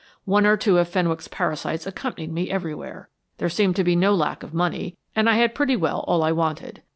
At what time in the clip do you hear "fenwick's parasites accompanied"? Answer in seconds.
0.89-2.33